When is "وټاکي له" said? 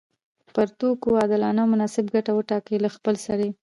2.35-2.89